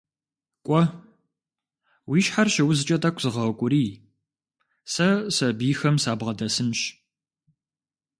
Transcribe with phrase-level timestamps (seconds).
[0.65, 0.81] Кӏуэ,
[2.09, 3.91] уи щхьэр щыузкӏэ тӏэкӏу зыгъэукӏурий,
[4.93, 6.79] сэ сэбийхэм сабгъэдэсынщ.